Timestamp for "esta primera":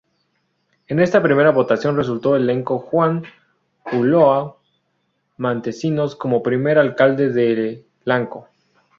0.99-1.51